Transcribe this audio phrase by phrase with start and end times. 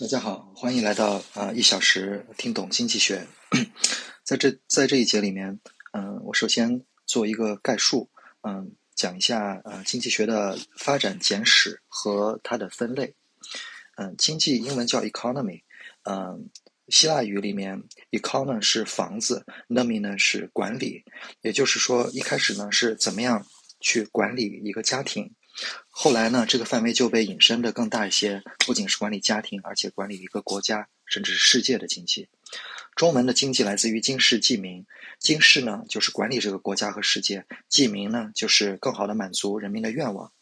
[0.00, 3.26] 大家好，欢迎来到啊一小时听懂经济学。
[4.24, 5.60] 在这在这一节里面，
[5.92, 8.08] 嗯，我首先做一个概述，
[8.40, 13.14] 嗯，讲一下呃经济学的发展简史和它的分类。
[13.98, 15.64] 嗯，经济英文叫 economy，
[16.04, 16.48] 嗯，
[16.88, 21.04] 希腊语里面 econ 呢是房子，nomy 呢是管理，
[21.42, 23.46] 也就是说一开始呢是怎么样
[23.80, 25.34] 去管理一个家庭。
[25.88, 32.28] 后来呢，这个范围就被引申的更大一些，不仅是管理家庭，而且管理一个国家，甚至是世界的经济。
[32.96, 34.86] 中文的经济来自于经世济民，
[35.18, 40.32] 经世呢就是管理这个国家和世界，济民呢就是更好的满足人民的愿望。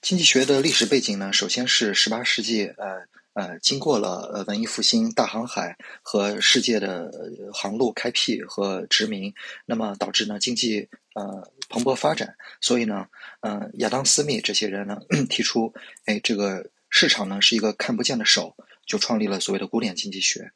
[0.00, 3.06] 经济学的历史背景呢，首先是十八世纪，呃。
[3.32, 7.12] 呃，经过了呃文艺复兴、大航海和世界的
[7.52, 9.32] 航路开辟和殖民，
[9.66, 12.36] 那么导致呢经济呃蓬勃发展。
[12.60, 13.06] 所以呢，
[13.40, 14.98] 嗯，亚当·斯密这些人呢
[15.30, 15.72] 提出，
[16.04, 20.50] 哎，这个市场呢是一个看不见的手，就创立了所谓的古典经济学。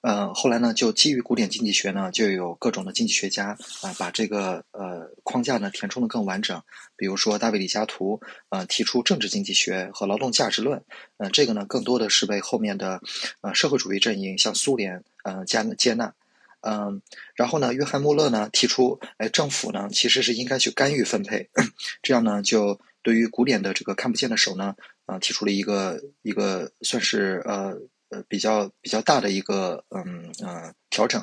[0.00, 6.62] 呃，后来呢，就基于古典经济学呢，就有各种的经济学家啊，把这个呃框架呢填充的更完整。
[6.96, 10.80] 比如说，大卫·李嘉图呃提出政治经济学和劳动价值论，
[11.16, 13.00] 呃，这个呢更多的是被后面的
[13.40, 16.14] 呃社会主义阵营，像苏联呃加接纳。
[16.60, 17.02] 嗯，
[17.34, 21.48] 然后呢，约翰·穆勒呢提出，哎，政府呢其实是应该去干预分配，
[22.02, 24.74] 这样呢就对于古典的这个看不见的手呢，
[25.06, 27.78] 啊，提出了一个一个算是呃。
[28.10, 31.22] 呃，比较比较大的一个嗯嗯调整，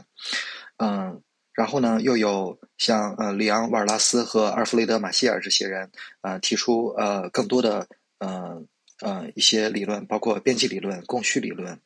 [0.78, 1.20] 嗯，
[1.56, 5.90] 然后呢，又有像呃里昂·瓦尔拉斯和阿尔弗雷德·马歇尔这些人
[6.22, 7.88] 啊，提出呃更多的
[8.20, 8.68] 嗯
[9.04, 11.80] 嗯一些理论，包括边际理论、供需理论，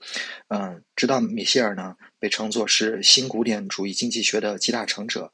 [0.48, 5.32] 嗯，直到米歇尔呢被称作是新古典主义经济学的集大成者，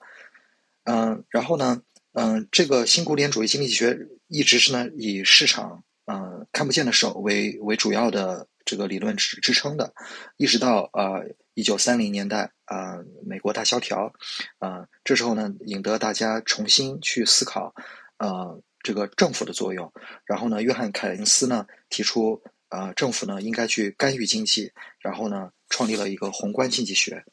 [0.83, 1.81] 嗯，然后呢，
[2.13, 8.47] 嗯，这个新古典主义经济学一直是呢以市场嗯看不见的手为为主要的。
[8.65, 9.93] 这个理论支支撑的，
[10.37, 14.11] 一直到呃一九三零年代啊，美国大萧条，
[14.57, 17.75] 嗯，这时候呢，引得大家重新去思考，
[18.17, 19.91] 呃，这个政府的作用。
[20.25, 27.23] 然后呢，约翰凯恩斯呢提出，呃，政府呢应该去干预经济，然后呢，创立了一个宏观经济学。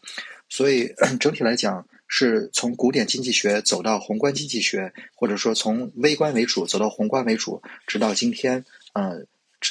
[0.48, 9.24] 所以 整体来讲，是从古典经济学走到宏观经济学，或者说从微观为主走到宏观为主，直到今天，呃。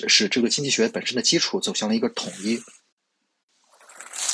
[0.08, 2.58] 使这个经济学本身的基础走向了一个统一。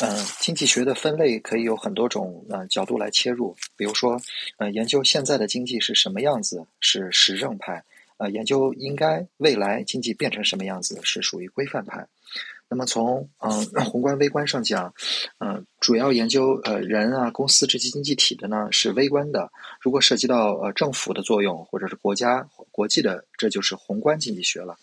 [0.02, 4.22] 嗯，经济学的分类可以有很多种呃角度来切入，比如说，
[4.58, 7.82] 呃，研究现在的经济是什么样子，是实证派；
[8.18, 12.06] 呃，研究应该未来经济变成什么样子，是属于规范派。
[12.70, 14.94] 那么从嗯宏观微观上讲，
[15.40, 19.50] 嗯，主要研究呃人啊、公司这些经济体的呢是微观的；
[19.80, 24.78] 如果涉及到呃政府的作用或者是国家国际的，这就是宏观经济学了。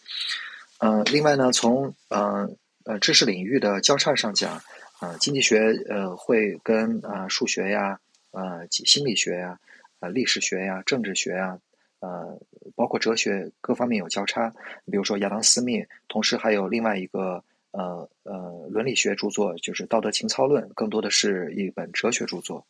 [0.79, 2.49] 呃，另外呢，从呃
[2.85, 4.63] 呃知识领域的交叉上讲，
[5.01, 7.99] 呃，经济学呃会跟呃数学呀、
[8.31, 9.59] 呃心理学呀、
[10.01, 11.59] 呃历史学呀、政治学呀、
[12.01, 12.41] 呃
[12.75, 14.55] 包括哲学各方面有交叉。
[14.91, 22.67] 比如说亚当·斯密，同时还有另外一个呃呃伦理学著作，就是《道德情操论》，更多的是一本哲学著作。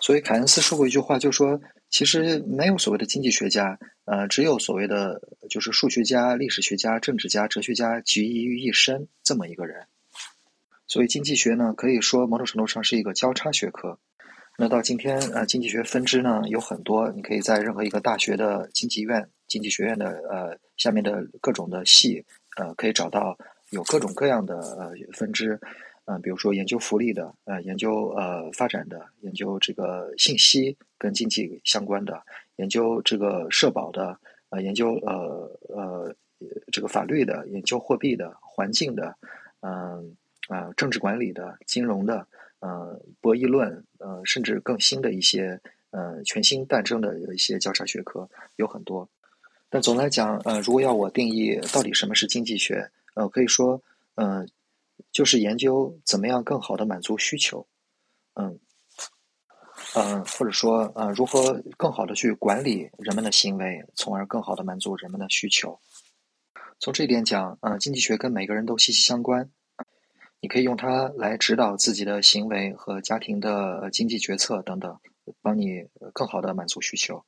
[0.00, 9.86] 所以凯恩斯说过一句话，就说其实没有所谓的经济学家，呃，只有所谓的就是数学家、历史学家、政治家、哲学家集于一身这么一个人。
[10.86, 13.98] 所以经济学呢，可以说某种程度上是一个交叉学科。
[14.58, 22.24] 那到今天，呃，经济学分支呢有很多，你可以在任何一个大学的经济院、经济学院的呃下面的各种的系，
[22.56, 23.36] 呃，可以找到
[23.70, 25.60] 有各种各样的呃分支。
[26.06, 32.22] 嗯，比如说研究福利的，呃，研究呃发展的，研究这个信息跟经济相关的，
[32.56, 34.16] 研究这个社保的，
[34.50, 36.14] 呃，研究呃呃
[36.70, 39.16] 这个法律的，研究货币的，环境的，
[39.62, 40.16] 嗯
[40.48, 42.26] 啊政治管理的，金融的，
[42.60, 49.08] 呃博弈论，呃甚至更新的一些呃全新诞生的一些交叉学科有很多。
[49.68, 53.82] 但总来讲，呃，如果要我定义到底什么是经济学，呃，可以说，
[54.14, 54.48] 嗯。
[55.12, 57.66] 就是研究怎么样更好的满足需求，
[58.34, 58.58] 嗯，
[59.94, 65.78] 嗯，或者说，呃，如何更好的去管理人们的行为，从而更好的满足人们的需求。
[66.78, 69.50] 从这一点讲，呃，经济学跟每个人都息息相关，
[70.40, 74.98] 你可以用它来指导自己的行为和家庭的经济决策等等，
[75.42, 77.24] 帮你更好的满足需求。